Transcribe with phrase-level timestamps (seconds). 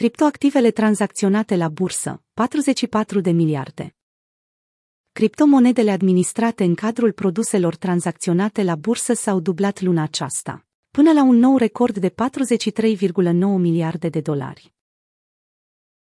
[0.00, 3.96] Criptoactivele tranzacționate la bursă, 44 de miliarde.
[5.12, 11.36] Criptomonedele administrate în cadrul produselor tranzacționate la bursă s-au dublat luna aceasta, până la un
[11.36, 12.14] nou record de 43,9
[13.38, 14.74] miliarde de dolari.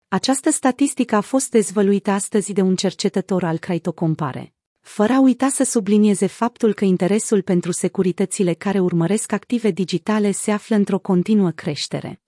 [0.09, 3.59] Această statistică a fost dezvăluită astăzi de un cercetător al
[3.95, 10.31] Compare, fără a uita să sublinieze faptul că interesul pentru securitățile care urmăresc active digitale
[10.31, 12.21] se află într-o continuă creștere.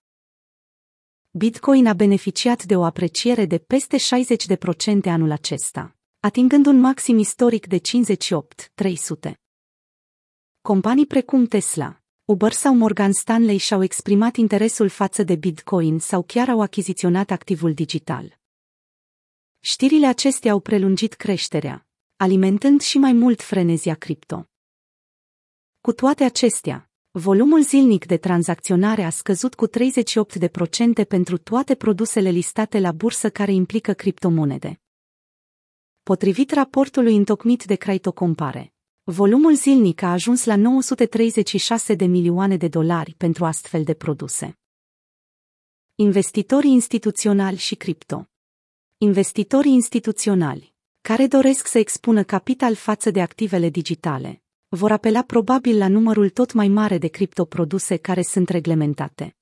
[1.38, 7.66] Bitcoin a beneficiat de o apreciere de peste 60% anul acesta, atingând un maxim istoric
[7.66, 9.32] de 58.300.
[10.60, 16.48] Companii precum Tesla, Uber sau Morgan Stanley și-au exprimat interesul față de Bitcoin sau chiar
[16.48, 18.38] au achiziționat activul digital.
[19.60, 24.48] Știrile acestea au prelungit creșterea, alimentând și mai mult frenezia cripto.
[25.80, 29.70] Cu toate acestea, volumul zilnic de tranzacționare a scăzut cu 38%
[31.08, 34.80] pentru toate produsele listate la bursă care implică criptomonede.
[36.02, 42.68] Potrivit raportului întocmit de Craito Compare, volumul zilnic a ajuns la 936 de milioane de
[42.68, 44.58] dolari pentru astfel de produse.
[45.94, 48.28] Investitorii instituționali și cripto
[48.98, 55.88] Investitorii instituționali, care doresc să expună capital față de activele digitale, vor apela probabil la
[55.88, 59.36] numărul tot mai mare de criptoproduse care sunt reglementate.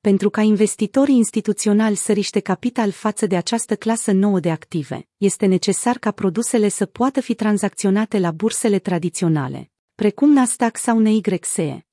[0.00, 5.46] Pentru ca investitorii instituționali să riște capital față de această clasă nouă de active, este
[5.46, 11.86] necesar ca produsele să poată fi tranzacționate la bursele tradiționale, precum Nasdaq sau NYSE.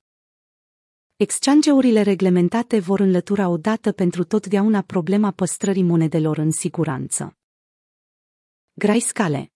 [1.16, 7.36] Exchange-urile reglementate vor înlătura odată pentru totdeauna problema păstrării monedelor în siguranță.
[8.72, 9.52] Grayscale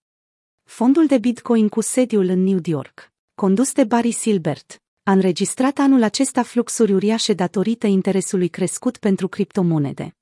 [0.67, 6.03] Fondul de Bitcoin cu sediul în New York, condus de Barry Silbert, a înregistrat anul
[6.03, 10.17] acesta fluxuri uriașe datorită interesului crescut pentru criptomonede.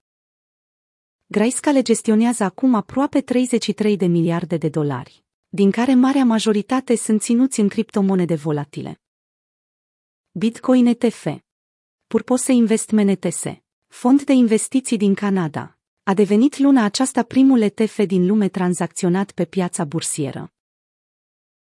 [1.27, 7.61] Grayscale gestionează acum aproape 33 de miliarde de dolari, din care marea majoritate sunt ținuți
[7.61, 9.01] în criptomonede volatile.
[10.31, 11.27] Bitcoin ETF
[12.07, 13.43] Purpose Investment ETS
[13.87, 19.45] Fond de investiții din Canada, a devenit luna aceasta primul ETF din lume tranzacționat pe
[19.45, 20.54] piața bursieră.